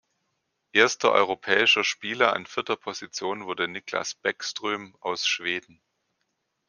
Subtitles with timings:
[0.71, 5.79] Erster europäischer Spieler an vierter Position wurde Nicklas Bäckström aus Schweden.